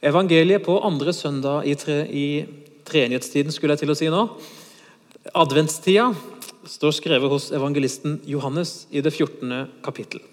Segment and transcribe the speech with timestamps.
[0.00, 2.26] Evangeliet på andre søndag i, tre, i
[2.88, 4.22] treenighetstiden, skulle jeg til å si nå,
[5.36, 6.06] adventstida,
[6.64, 9.68] står skrevet hos evangelisten Johannes i det 14.
[9.84, 10.24] kapittel.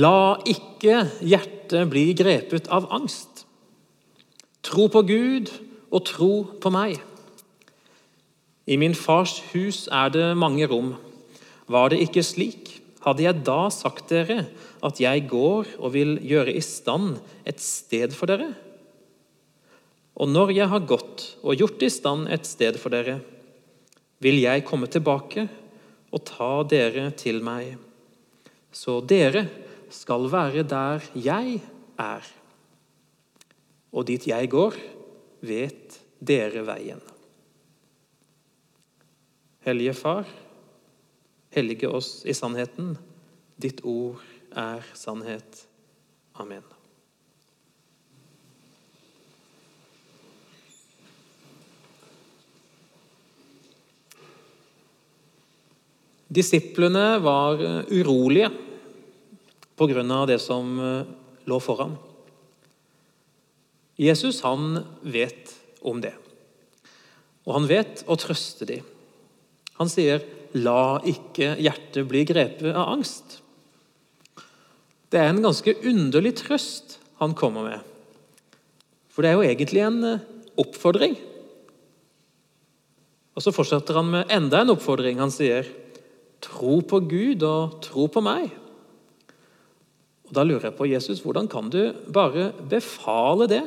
[0.00, 3.44] La ikke hjertet bli grepet av angst.
[4.64, 5.52] Tro på Gud
[5.90, 6.32] og tro
[6.62, 6.96] på meg.
[8.70, 10.94] I min fars hus er det mange rom.
[11.68, 14.44] Var det ikke slik, hadde jeg da sagt dere
[14.84, 17.16] at jeg går og vil gjøre i stand
[17.48, 18.52] et sted for dere?
[20.20, 23.20] Og når jeg har gått og gjort i stand et sted for dere,
[24.20, 25.46] vil jeg komme tilbake
[26.12, 27.78] og ta dere til meg,
[28.70, 29.46] så dere
[29.90, 31.60] skal være der jeg
[31.98, 32.26] er.
[33.90, 34.76] Og dit jeg går,
[35.40, 37.00] vet dere veien.
[39.64, 40.28] Hellige Far,
[41.54, 42.94] hellige oss i sannheten.
[43.60, 44.22] Ditt ord
[44.56, 45.64] er sannhet.
[46.40, 46.62] Amen.
[56.30, 58.52] Disiplene var eh, urolige
[59.74, 60.26] pga.
[60.26, 61.06] det som eh,
[61.44, 61.96] lå foran.
[63.96, 65.50] Jesus han vet
[65.82, 66.14] om det.
[67.44, 68.86] Og han vet å trøste dem.
[69.80, 70.22] Han sier,
[70.54, 73.38] 'La ikke hjertet bli grepet av angst'.
[75.10, 77.80] Det er en ganske underlig trøst han kommer med.
[79.10, 80.24] For det er jo egentlig en eh,
[80.58, 81.16] oppfordring.
[83.34, 85.18] Og så fortsetter han med enda en oppfordring.
[85.18, 85.66] Han sier,
[86.40, 88.50] 'Tro på Gud og tro på meg'.
[90.30, 93.64] Og Da lurer jeg på Jesus, hvordan kan du bare befale det?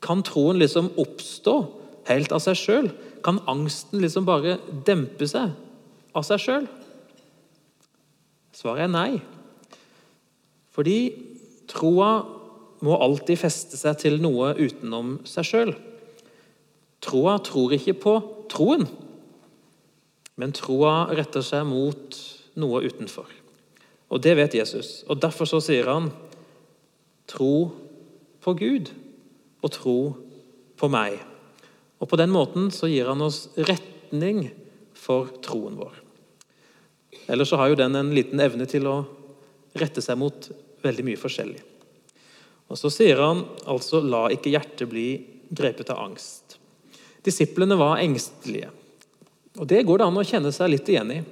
[0.00, 1.66] Kan troen liksom oppstå
[2.06, 2.90] helt av seg sjøl?
[3.22, 5.52] Kan angsten liksom bare dempe seg
[6.16, 6.66] av seg sjøl?
[8.56, 9.20] Svaret er nei.
[10.72, 10.98] Fordi
[11.70, 12.12] troa
[12.82, 15.72] må alltid feste seg til noe utenom seg sjøl.
[17.02, 18.14] Troa tror ikke på
[18.52, 18.86] troen,
[20.38, 22.18] men troa retter seg mot
[22.58, 23.28] noe utenfor.
[24.12, 25.02] Og det vet Jesus.
[25.08, 26.10] Og Derfor så sier han
[27.30, 27.70] tro
[28.42, 28.90] på Gud
[29.62, 29.98] og tro
[30.76, 31.20] på meg.
[32.02, 34.48] Og På den måten så gir han oss retning
[34.98, 36.00] for troen vår.
[37.30, 38.96] Ellers så har jo den en liten evne til å
[39.78, 40.48] rette seg mot
[40.82, 41.62] veldig mye forskjellig.
[42.72, 46.56] Og Så sier han altså 'la ikke hjertet bli grepet av angst'.
[47.22, 48.70] Disiplene var engstelige.
[49.58, 51.22] Og Det går det an å kjenne seg litt igjen i.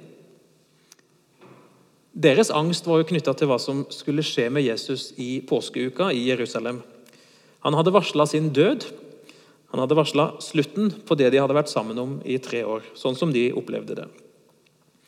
[2.13, 6.27] Deres angst var jo knytta til hva som skulle skje med Jesus i påskeuka i
[6.27, 6.83] Jerusalem.
[7.63, 8.85] Han hadde varsla sin død.
[9.71, 13.15] Han hadde varsla slutten på det de hadde vært sammen om i tre år, sånn
[13.17, 14.07] som de opplevde det.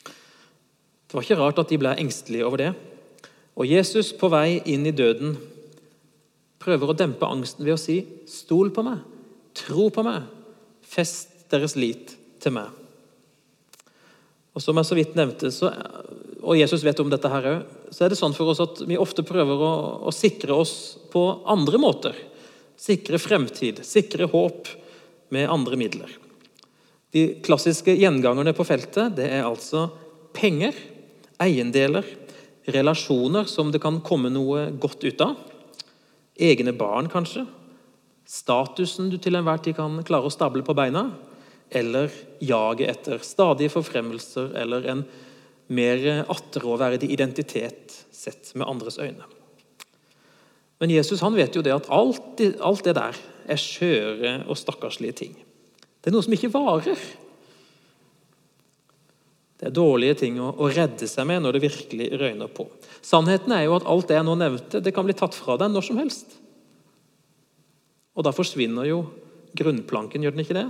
[0.04, 2.70] Det var ikke rart at de ble engstelige over det.
[3.60, 5.36] Og Jesus, på vei inn i døden,
[6.64, 9.04] prøver å dempe angsten ved å si, 'Stol på meg.
[9.54, 10.24] Tro på meg.
[10.82, 12.72] Fest deres lit til meg.'
[14.56, 15.74] Og Som jeg så vidt nevnte, så
[16.44, 17.62] og Jesus vet om dette her òg,
[17.94, 19.72] så er det sånn for oss at vi ofte prøver å,
[20.10, 22.18] å, sikre oss på andre måter.
[22.84, 24.68] Sikre fremtid, sikre håp
[25.32, 26.10] med andre midler.
[27.14, 29.86] De klassiske gjengangerne på feltet det er altså
[30.36, 30.76] penger,
[31.40, 32.04] eiendeler,
[32.74, 35.38] relasjoner som det kan komme noe godt ut av.
[36.36, 37.46] Egne barn, kanskje.
[38.28, 41.06] Statusen du til enhver tid kan klare å stable på beina.
[41.72, 42.12] Eller
[42.44, 45.06] jaget etter stadige forfremmelser eller en
[45.74, 49.30] mer attråverdig identitet sett med andres øyne.
[50.84, 53.16] Men Jesus han vet jo det at alt, alt det der
[53.48, 55.36] er skjøre og stakkarslige ting.
[56.04, 57.00] Det er noe som ikke varer.
[59.56, 62.66] Det er dårlige ting å, å, redde seg med når det virkelig røyner på.
[63.00, 65.72] Sannheten er jo at alt det jeg nå nevnte, det kan bli tatt fra deg
[65.72, 66.36] når som helst.
[68.20, 69.06] Og da forsvinner jo
[69.56, 70.66] grunnplanken, gjør den ikke det?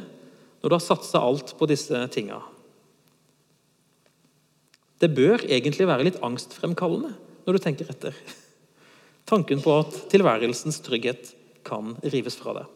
[0.62, 2.38] Når du har satsa alt på disse tinga.
[5.02, 7.16] Det bør egentlig være litt angstfremkallende
[7.47, 8.14] når du tenker etter.
[9.29, 11.31] Tanken på at tilværelsens trygghet
[11.64, 12.72] kan rives fra deg.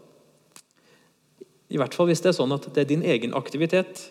[1.68, 4.06] I hvert fall hvis det er sånn at det er din egen aktivitet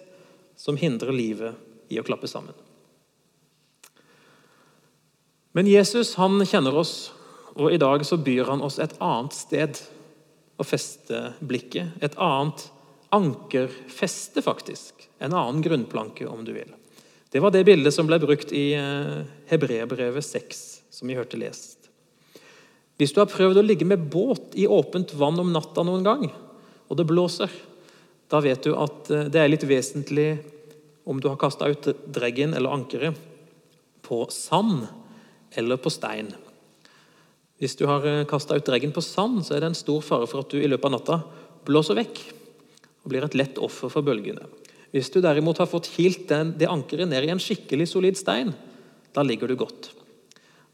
[0.60, 1.56] som hindrer livet
[1.92, 2.56] i å klappe sammen.
[5.56, 7.12] Men Jesus han kjenner oss,
[7.56, 9.78] og i dag så byr han oss et annet sted
[10.60, 11.94] å feste blikket.
[12.04, 12.66] Et annet
[13.16, 15.06] ankerfeste, faktisk.
[15.18, 16.74] En annen grunnplanke, om du vil.
[17.32, 20.62] Det var det bildet som ble brukt i Hebrebrevet Hebreerbrevet 6,
[20.92, 21.75] som vi hørte lest.
[22.96, 26.28] Hvis du har prøvd å ligge med båt i åpent vann om natta noen gang,
[26.86, 27.52] og det blåser,
[28.32, 30.30] da vet du at eh, det er litt vesentlig
[31.06, 33.18] om du har kasta ut dreggen eller ankeret
[34.06, 34.86] på sand
[35.54, 36.32] eller på stein.
[37.62, 40.42] Hvis du har kasta ut dreggen på sand, så er det en stor fare for
[40.42, 41.20] at du i løpet av natta
[41.66, 42.20] blåser vekk
[43.04, 44.44] og blir et lett offer for bølgene.
[44.94, 48.52] Hvis du derimot har fått kilt det ankeret ned i en skikkelig solid stein,
[49.14, 49.90] da ligger du godt.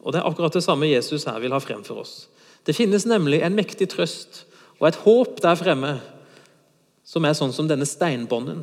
[0.02, 2.28] Og Det er akkurat det samme Jesus her vil ha frem for oss.
[2.66, 4.44] Det finnes nemlig en mektig trøst
[4.80, 5.96] og et håp der fremme
[7.06, 8.62] som er sånn som denne steinbånden.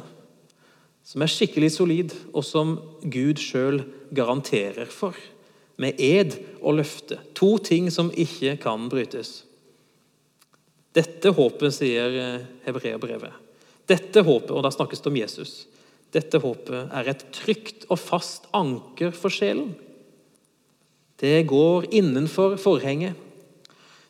[1.05, 3.81] Som er skikkelig solid, og som Gud sjøl
[4.15, 5.15] garanterer for.
[5.79, 7.17] Med ed og løfte.
[7.39, 9.43] To ting som ikke kan brytes.
[10.95, 13.35] Dette håpet, sier eh, hebreerbrevet.
[13.89, 15.53] Dette håpet, og da snakkes det om Jesus.
[16.13, 19.71] Dette håpet er et trygt og fast anker for sjelen.
[21.19, 23.15] Det går innenfor forhenget.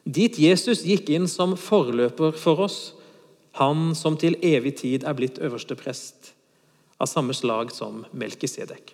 [0.03, 2.79] Dit Jesus gikk inn som forløper for oss,
[3.57, 6.33] han som til evig tid er blitt øverste prest,
[7.01, 8.93] av samme slag som Melkisedek.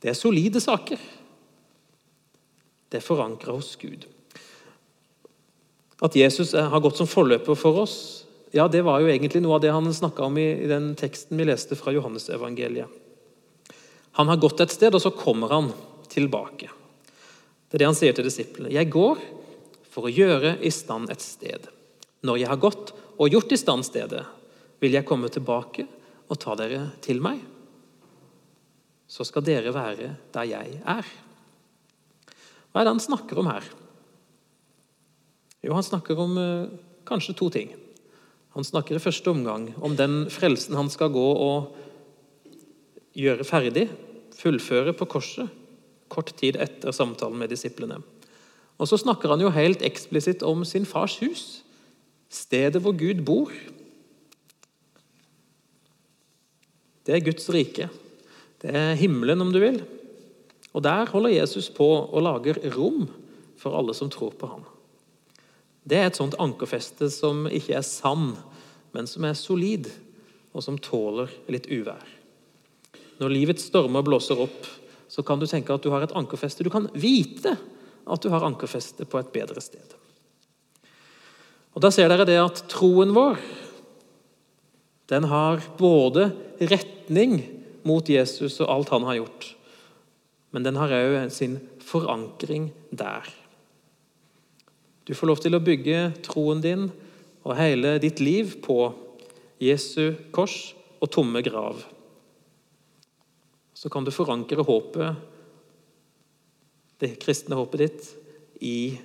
[0.00, 1.00] Det er solide saker.
[2.90, 4.06] Det er forankra hos Gud.
[6.00, 9.62] At Jesus har gått som forløper for oss, ja, det var jo egentlig noe av
[9.62, 12.88] det han snakka om i, den teksten vi leste fra Johannesevangeliet.
[14.18, 15.68] Han har gått et sted, og så kommer han
[16.10, 16.70] tilbake.
[17.70, 18.72] Det er det han sier til disiplene.
[18.74, 19.20] Jeg går
[19.90, 21.68] for å gjøre i stand et sted.
[22.26, 24.24] Når jeg har gått og gjort i stand stedet,
[24.80, 25.86] vil jeg komme tilbake
[26.30, 27.40] og ta dere til meg.
[29.10, 31.06] Så skal dere være der jeg er.
[32.70, 33.66] Hva er det han snakker om her?
[35.60, 36.70] Jo, han snakker om eh,
[37.08, 37.74] kanskje to ting.
[38.56, 41.74] Han snakker i første omgang om den frelsen han skal gå og
[43.18, 43.88] gjøre ferdig,
[44.38, 45.50] fullføre på korset,
[46.10, 48.00] kort tid etter samtalen med disiplene.
[48.80, 51.44] Og så snakker han jo helt eksplisitt om sin fars hus,
[52.32, 53.52] stedet hvor Gud bor.
[57.04, 57.88] Det er Guds rike.
[58.60, 59.80] Det er himmelen, om du vil.
[60.72, 63.08] Og der holder Jesus på og lager rom
[63.60, 64.64] for alle som tror på ham.
[65.84, 68.34] Det er et sånt ankerfeste som ikke er sann,
[68.94, 69.88] men som er solid,
[70.50, 72.04] og som tåler litt uvær.
[73.20, 74.66] Når livets stormer blåser opp,
[75.10, 76.62] så kan du tenke at du har et ankerfeste.
[76.62, 77.56] Du kan vite
[78.06, 79.96] at du har ankerfeste på et bedre sted.
[81.74, 83.38] Og Da ser dere det at troen vår
[85.10, 86.28] den har både
[86.62, 87.40] retning
[87.82, 89.46] mot Jesus og alt han har gjort,
[90.54, 93.26] men den har òg sin forankring der.
[95.02, 96.86] Du får lov til å bygge troen din
[97.42, 98.92] og hele ditt liv på
[99.58, 101.82] Jesu kors og tomme grav.
[103.80, 105.20] Så kan du forankre håpet,
[107.00, 108.08] det kristne håpet ditt,
[108.60, 109.00] i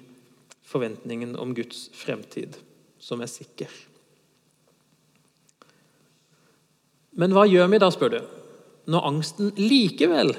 [0.68, 2.57] forventningen om Guds fremtid,
[3.00, 3.72] som er sikker.
[7.16, 8.19] Men hva gjør vi da, spør du,
[8.92, 10.33] når angsten likevel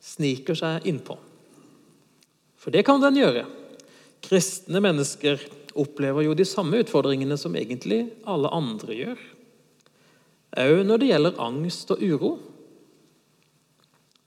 [0.00, 1.18] sniker seg innpå?
[2.56, 3.44] For det kan den gjøre.
[4.24, 5.44] Kristne mennesker
[5.76, 9.20] opplever jo de samme utfordringene som egentlig alle andre gjør.
[10.62, 12.32] Òg når det gjelder angst og uro.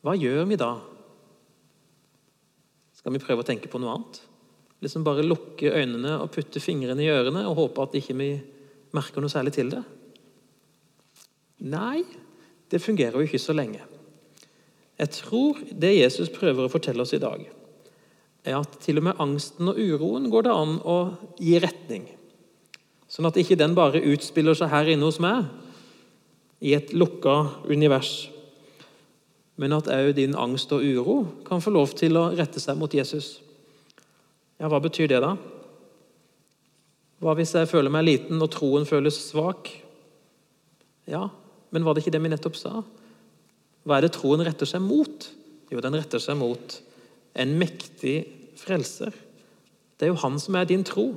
[0.06, 0.76] Hva gjør vi da?
[2.94, 4.20] Skal vi prøve å tenke på noe annet?
[4.86, 8.30] Liksom Bare lukke øynene og putte fingrene i ørene og håpe at ikke vi
[8.94, 9.82] merker noe særlig til det?
[11.66, 12.04] Nei,
[12.70, 13.82] det fungerer jo ikke så lenge.
[15.00, 17.42] Jeg tror det Jesus prøver å fortelle oss i dag,
[18.46, 21.00] er at til og med angsten og uroen går det an å
[21.42, 22.06] gi retning.
[23.10, 25.50] Sånn at ikke den bare utspiller seg her inne hos meg,
[26.62, 28.30] i et lukka univers.
[29.62, 32.92] Men at òg din angst og uro kan få lov til å rette seg mot
[32.92, 33.40] Jesus.
[34.60, 35.36] Ja, Hva betyr det, da?
[37.24, 39.72] Hva hvis jeg føler meg liten og troen føles svak?
[41.08, 41.30] Ja,
[41.72, 42.82] men var det ikke det vi nettopp sa?
[43.86, 45.30] Hva er det troen retter seg mot?
[45.72, 46.80] Jo, den retter seg mot
[47.36, 48.18] en mektig
[48.60, 49.14] frelser.
[49.96, 51.12] Det er jo han som er din tro.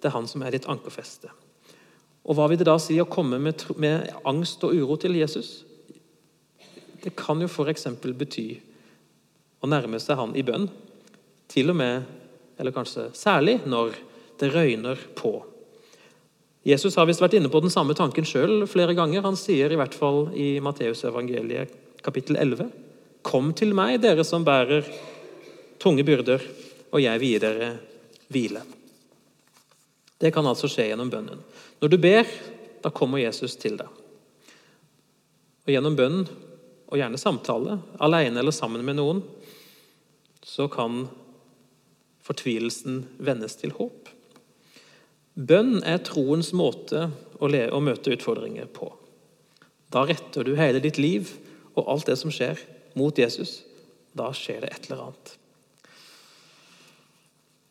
[0.00, 1.30] Det er han som er ditt ankerfeste.
[2.26, 5.65] Og Hva vil det da si å komme med, med angst og uro til Jesus?
[7.06, 7.86] Det kan jo f.eks.
[8.02, 8.46] bety
[9.62, 10.66] å nærme seg han i bønn.
[11.46, 12.06] Til og med,
[12.58, 13.94] eller kanskje særlig, når
[14.40, 15.36] det røyner på.
[16.66, 19.22] Jesus har visst vært inne på den samme tanken sjøl flere ganger.
[19.22, 22.72] Han sier i hvert fall i Matteusevangeliet kapittel 11.:
[23.22, 24.82] Kom til meg, dere som bærer
[25.78, 26.42] tunge byrder,
[26.90, 27.70] og jeg vil gi dere
[28.34, 28.64] hvile.
[30.18, 31.38] Det kan altså skje gjennom bønnen.
[31.78, 32.26] Når du ber,
[32.82, 33.86] da kommer Jesus til deg.
[35.66, 36.26] Og Gjennom bønn,
[36.86, 39.22] og gjerne samtale, alene eller sammen med noen,
[40.46, 41.06] så kan
[42.26, 44.10] fortvilelsen vendes til håp.
[45.36, 48.88] Bønn er troens måte å, å møte utfordringer på.
[49.92, 51.34] Da retter du hele ditt liv
[51.76, 52.58] og alt det som skjer,
[52.96, 53.60] mot Jesus.
[54.16, 55.34] Da skjer det et eller annet.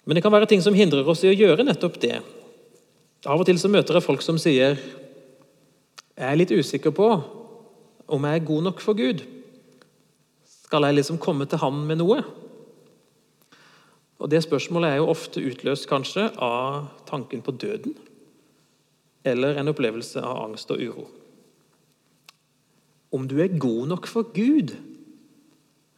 [0.05, 2.19] Men det kan være ting som hindrer oss i å gjøre nettopp det.
[3.25, 4.77] Av og til så møter jeg folk som sier
[6.15, 7.07] jeg er litt usikker på
[8.07, 9.23] om jeg er god nok for Gud.
[10.45, 12.23] Skal jeg liksom komme til Han med noe?
[14.19, 17.95] Og Det spørsmålet er jo ofte utløst kanskje av tanken på døden.
[19.25, 21.07] Eller en opplevelse av angst og uro.
[23.11, 24.75] Om du er god nok for Gud,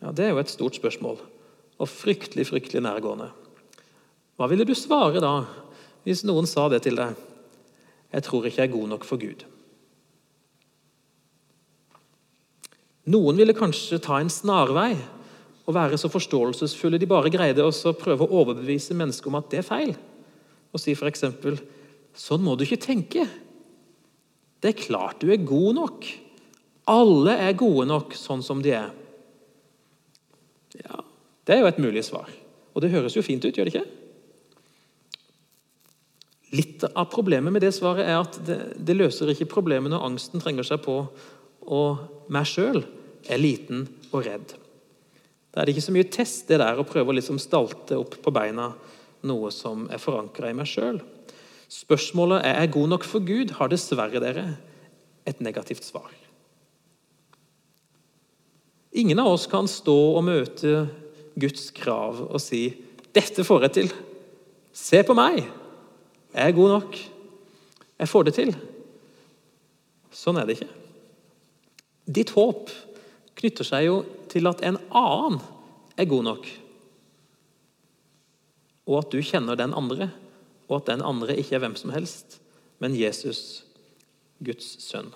[0.02, 1.18] ja, det er jo et stort spørsmål.
[1.78, 3.30] Og fryktelig, fryktelig nærgående.
[4.38, 5.46] Hva ville du svare da,
[6.06, 7.16] hvis noen sa det til deg?
[8.14, 9.46] Jeg tror ikke jeg er god nok for Gud.
[13.08, 14.94] Noen ville kanskje ta en snarvei
[15.68, 19.62] og være så forståelsesfulle de bare greide, så prøve å overbevise mennesker om at det
[19.62, 19.94] er feil.
[20.72, 21.24] Og si f.eks.:
[22.18, 23.28] Sånn må du ikke tenke.
[24.60, 26.08] Det er klart du er god nok.
[26.88, 28.92] Alle er gode nok sånn som de er.
[30.84, 31.04] Ja,
[31.48, 32.28] Det er jo et mulig svar.
[32.76, 33.88] Og det høres jo fint ut, gjør det ikke?
[36.52, 40.44] Litt av problemet med det svaret er at det, det løser ikke problemet når angsten
[40.44, 41.00] trenger seg på
[41.68, 42.84] og meg sjøl
[43.30, 44.56] er liten og redd.
[45.52, 48.20] Da er det ikke så mye test det der å prøve å liksom stalte opp
[48.24, 48.72] på beina
[49.28, 51.02] noe som er forankra i meg sjøl.
[51.68, 54.46] Spørsmålet er jeg god nok for Gud, har dessverre dere
[55.28, 56.12] et negativt svar.
[58.98, 60.88] Ingen av oss kan stå og møte
[61.38, 63.94] Guds krav og si 'Dette får jeg til.
[64.74, 65.42] Se på meg.
[66.34, 66.98] Jeg er god nok.
[68.00, 68.56] Jeg får det til.'
[70.12, 70.74] Sånn er det ikke.
[72.08, 72.70] Ditt håp
[73.38, 74.00] knytter seg jo
[74.32, 75.40] til at en annen
[75.98, 76.50] er god nok.
[78.88, 80.10] Og at du kjenner den andre,
[80.68, 82.40] og at den andre ikke er hvem som helst,
[82.84, 83.64] men Jesus,
[84.44, 85.10] Guds sønn.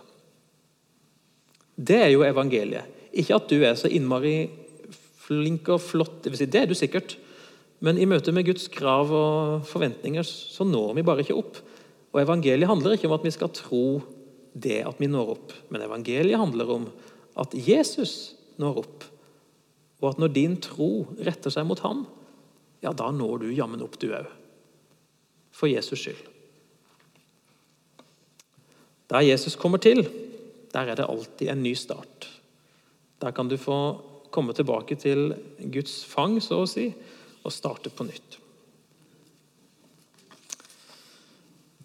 [1.76, 2.88] Det er jo evangeliet.
[3.12, 4.50] Ikke at du er så innmari
[5.22, 7.18] flink og flott, det, vil si, det er du sikkert.
[7.82, 11.60] Men i møte med Guds krav og forventninger så når vi bare ikke opp.
[12.12, 13.86] Og Evangeliet handler ikke om at vi skal tro
[14.52, 16.88] det at vi når opp, men evangeliet handler om
[17.40, 19.06] at Jesus når opp,
[20.02, 22.06] og at når din tro retter seg mot ham,
[22.82, 24.28] ja, da når du jammen opp, du òg.
[25.54, 26.28] For Jesus skyld.
[29.12, 30.06] Der Jesus kommer til,
[30.72, 32.30] der er det alltid en ny start.
[33.22, 33.78] Der kan du få
[34.32, 36.88] komme tilbake til Guds fang, så å si,
[37.44, 38.38] og starte på nytt.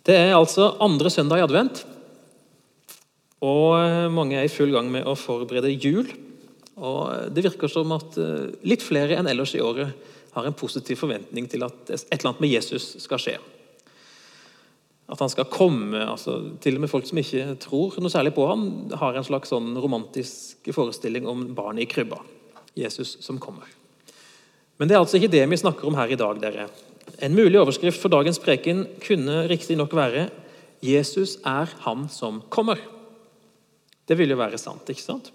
[0.06, 1.82] Det er altså andre søndag i advent.
[3.44, 6.08] Og eh, mange er i full gang med å forberede jul.
[6.76, 9.92] Og Det virker som at eh, litt flere enn ellers i året
[10.36, 13.36] har en positiv forventning til at et eller annet med Jesus skal skje.
[15.08, 16.00] At han skal komme.
[16.02, 18.66] altså Til og med folk som ikke tror noe særlig på ham,
[19.00, 22.20] har en slags sånn romantisk forestilling om barnet i krybba.
[22.76, 23.68] Jesus som kommer.
[24.76, 26.40] Men det er altså ikke det vi snakker om her i dag.
[26.40, 26.68] dere.
[27.22, 30.28] En mulig overskrift for dagens preken kunne riktignok være
[30.82, 32.95] 'Jesus er han som kommer'.
[34.06, 35.32] Det vil jo være sant, ikke sant?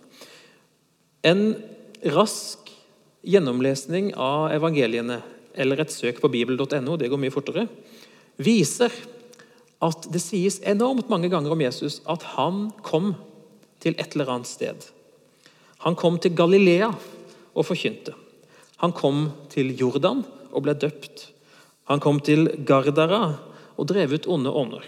[1.28, 1.56] En
[2.16, 2.72] rask
[3.28, 5.20] gjennomlesning av evangeliene
[5.54, 7.68] eller et søk på bibel.no, det går mye fortere,
[8.42, 8.94] viser
[9.82, 13.14] at det sies enormt mange ganger om Jesus at han kom
[13.82, 14.88] til et eller annet sted.
[15.86, 18.14] Han kom til Galilea og forkynte.
[18.82, 21.28] Han kom til Jordan og ble døpt.
[21.90, 23.36] Han kom til Gardara
[23.76, 24.86] og drev ut onde ånder.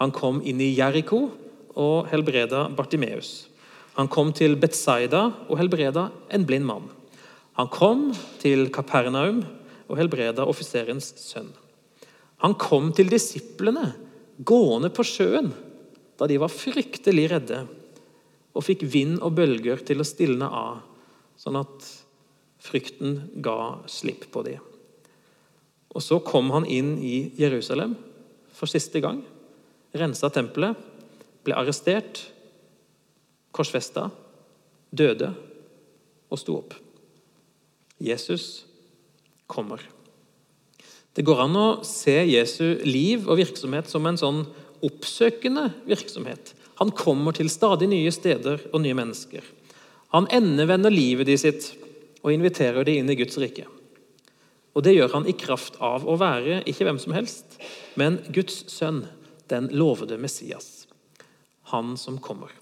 [0.00, 1.28] Han kom inn i Jeriko
[1.76, 3.48] og helbreda Bartimeus.
[3.96, 6.88] Han kom til Betzaida og helbreda en blind mann.
[7.56, 9.44] Han kom til Kapernaum
[9.86, 11.52] og helbreda offiserens sønn.
[12.44, 13.94] Han kom til disiplene
[14.44, 15.52] gående på sjøen
[16.16, 17.62] da de var fryktelig redde,
[18.56, 20.78] og fikk vind og bølger til å stilne av,
[21.36, 21.88] sånn at
[22.64, 24.62] frykten ga slipp på dem.
[25.92, 27.94] Og Så kom han inn i Jerusalem
[28.52, 29.22] for siste gang,
[29.96, 30.95] rensa tempelet
[31.46, 32.24] ble arrestert,
[33.56, 34.10] korsfesta,
[34.90, 35.32] døde
[36.30, 36.74] og sto opp.
[38.02, 38.66] Jesus
[39.48, 39.80] kommer.
[41.16, 44.42] Det går an å se Jesu liv og virksomhet som en sånn
[44.84, 46.52] oppsøkende virksomhet.
[46.82, 49.40] Han kommer til stadig nye steder og nye mennesker.
[50.12, 51.70] Han endevender livet de sitt
[52.20, 53.64] og inviterer de inn i Guds rike.
[54.76, 57.56] Og Det gjør han i kraft av å være ikke hvem som helst,
[57.96, 59.06] men Guds sønn,
[59.48, 60.75] den lovede Messias
[61.72, 62.52] han som kommer.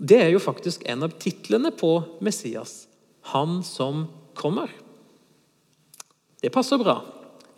[0.00, 1.94] Det er jo faktisk en av titlene på
[2.24, 2.86] Messias.
[3.34, 4.70] Han som kommer.
[6.42, 7.00] Det passer bra.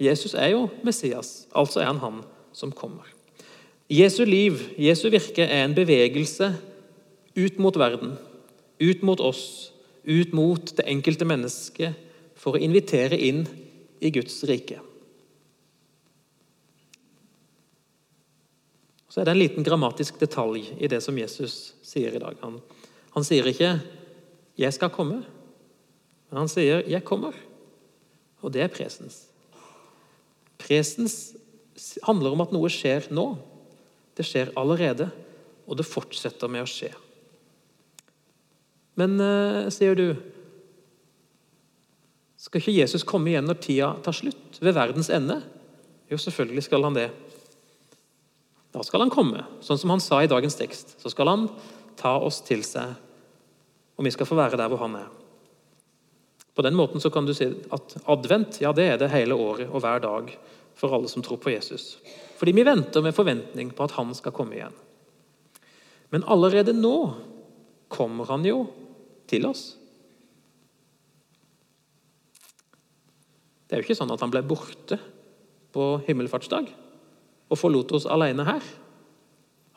[0.02, 2.22] Jesus er jo Messias, altså er han han
[2.52, 3.06] som kommer.
[3.88, 6.50] Jesu liv, Jesu virke, er en bevegelse
[7.36, 8.16] ut mot verden,
[8.80, 9.72] ut mot oss,
[10.04, 11.94] ut mot det enkelte mennesket
[12.36, 13.44] for å invitere inn
[14.00, 14.80] i Guds rike.
[19.14, 22.34] Så er det en liten grammatisk detalj i det som Jesus sier i dag.
[22.42, 22.56] Han,
[23.14, 23.76] han sier ikke
[24.58, 25.22] 'jeg skal komme',
[26.30, 27.36] men han sier 'jeg kommer'.
[28.42, 29.28] Og det er presens.
[30.58, 31.36] Presens
[32.02, 33.38] handler om at noe skjer nå.
[34.16, 35.10] Det skjer allerede,
[35.66, 36.90] og det fortsetter med å skje.
[38.96, 40.16] Men, uh, sier du,
[42.36, 44.58] skal ikke Jesus komme igjen når tida tar slutt?
[44.60, 45.42] Ved verdens ende?
[46.10, 47.10] Jo, selvfølgelig skal han det.
[48.74, 50.96] Da skal han komme, sånn som han sa i dagens tekst.
[50.98, 51.44] Så skal han
[51.98, 52.96] ta oss til seg,
[53.94, 55.12] og vi skal få være der hvor han er.
[56.54, 59.70] På den måten så kan du si at advent ja, det er det hele året
[59.70, 60.34] og hver dag
[60.78, 61.96] for alle som tror på Jesus.
[62.38, 64.74] Fordi vi venter med forventning på at han skal komme igjen.
[66.10, 66.96] Men allerede nå
[67.90, 68.64] kommer han jo
[69.30, 69.64] til oss.
[73.66, 74.98] Det er jo ikke sånn at han ble borte
[75.74, 76.70] på himmelfartsdag
[77.50, 78.64] og forlot oss alene her.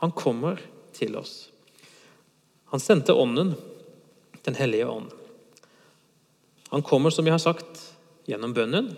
[0.04, 0.62] Han kommer
[0.96, 1.50] til oss.
[2.72, 3.56] Han sendte Ånden,
[4.48, 5.12] Den hellige ånd.
[6.70, 7.82] Han kommer, som jeg har sagt,
[8.28, 8.94] gjennom bønnen.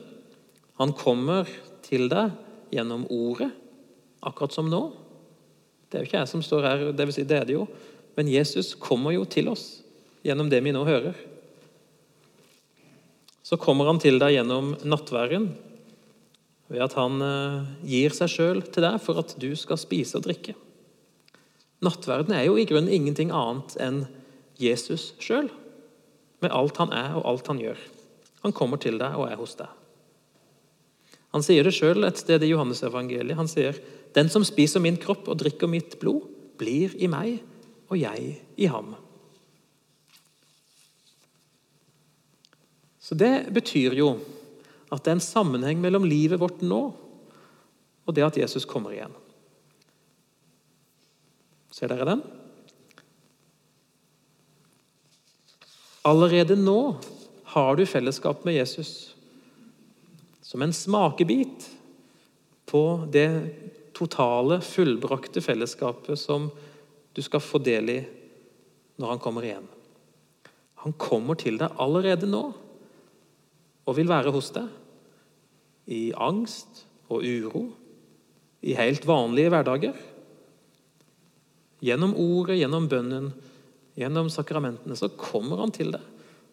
[0.77, 1.49] Han kommer
[1.85, 2.35] til deg
[2.69, 3.49] gjennom ordet,
[4.21, 4.81] akkurat som nå.
[5.89, 7.65] Det er jo ikke jeg som står her, det, vil si, det er det jo.
[8.17, 9.81] Men Jesus kommer jo til oss
[10.25, 11.17] gjennom det vi nå hører.
[13.41, 15.49] Så kommer han til deg gjennom nattværen
[16.69, 20.25] ved at han eh, gir seg sjøl til deg for at du skal spise og
[20.27, 20.55] drikke.
[21.85, 24.03] Nattverden er jo i grunnen ingenting annet enn
[24.59, 25.49] Jesus sjøl,
[26.43, 27.79] med alt han er og alt han gjør.
[28.43, 29.69] Han kommer til deg og er hos deg.
[31.33, 33.37] Han sier det sjøl et sted i Johannes-evangeliet.
[33.37, 33.77] Han sier,
[34.13, 36.25] 'Den som spiser min kropp og drikker mitt blod,
[36.57, 37.43] blir i meg,
[37.89, 38.95] og jeg i ham'.
[42.99, 44.19] Så Det betyr jo
[44.89, 46.81] at det er en sammenheng mellom livet vårt nå
[48.09, 49.13] og det at Jesus kommer igjen.
[51.69, 52.23] Ser dere den?
[56.09, 56.97] Allerede nå
[57.53, 59.13] har du fellesskap med Jesus
[60.41, 61.67] som en smakebit
[62.69, 62.83] på
[63.13, 63.29] det
[63.93, 66.47] totale, fullbrakte fellesskapet som
[67.13, 67.99] du skal få del i
[68.97, 69.67] når han kommer igjen.
[70.81, 72.47] Han kommer til deg allerede nå
[73.89, 74.69] og vil være hos deg.
[75.89, 77.63] I angst og uro,
[78.61, 79.97] i helt vanlige hverdager.
[81.81, 83.31] Gjennom ordet, gjennom bønnen,
[83.97, 86.03] gjennom sakramentene, så kommer han til deg.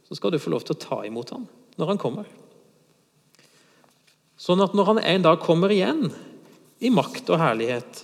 [0.07, 2.29] Så skal du få lov til å ta imot ham når han kommer.
[4.41, 6.09] Sånn at når han en dag kommer igjen,
[6.79, 8.03] i makt og herlighet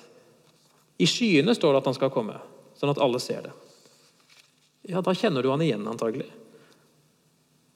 [0.96, 2.38] I skyene står det at han skal komme,
[2.78, 3.52] sånn at alle ser det.
[4.88, 6.30] Ja, Da kjenner du han igjen, antagelig.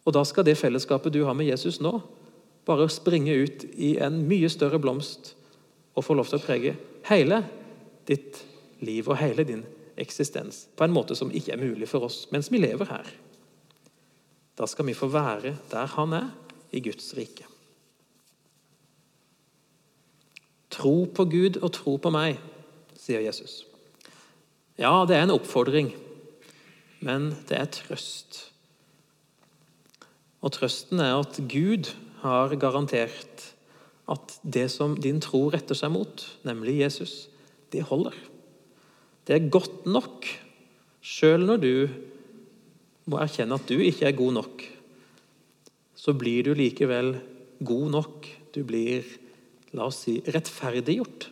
[0.07, 1.99] Og da skal det fellesskapet du har med Jesus nå,
[2.67, 5.35] bare springe ut i en mye større blomst
[5.97, 6.75] og få lov til å prege
[7.11, 7.43] hele
[8.07, 8.43] ditt
[8.87, 9.65] liv og hele din
[9.97, 13.07] eksistens på en måte som ikke er mulig for oss mens vi lever her.
[14.57, 16.33] Da skal vi få være der han er,
[16.75, 17.47] i Guds rike.
[20.73, 22.41] Tro på Gud og tro på meg,
[22.99, 23.63] sier Jesus.
[24.77, 25.93] Ja, det er en oppfordring,
[27.01, 28.41] men det er trøst.
[30.45, 33.53] Og trøsten er at Gud har garantert
[34.11, 37.27] at det som din tro retter seg mot, nemlig Jesus,
[37.75, 38.15] det holder.
[39.27, 40.27] Det er godt nok,
[41.03, 41.73] sjøl når du
[43.11, 44.67] må erkjenne at du ikke er god nok.
[45.99, 47.17] Så blir du likevel
[47.67, 48.29] god nok.
[48.55, 49.07] Du blir
[49.75, 51.31] la oss si, rettferdiggjort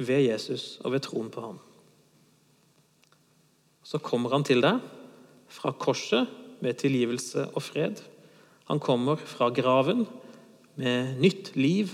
[0.00, 1.60] ved Jesus og ved troen på ham.
[3.84, 4.80] Så kommer han til deg
[5.52, 6.30] fra korset
[6.64, 8.00] med tilgivelse og fred.
[8.72, 10.06] Han kommer fra graven
[10.80, 11.90] med nytt liv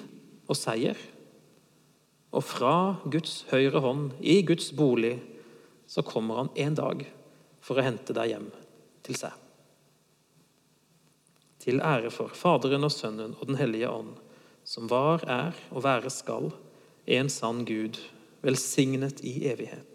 [0.47, 0.95] og seier.
[2.31, 5.17] Og fra Guds høyre hånd, i Guds bolig,
[5.91, 7.03] så kommer han en dag
[7.59, 8.47] for å hente deg hjem
[9.09, 9.35] til seg.
[11.67, 14.15] Til ære for Faderen og Sønnen og Den hellige ånd
[14.63, 16.53] som var, er og være skal,
[17.11, 17.99] en sann Gud,
[18.47, 19.88] velsignet i evighet.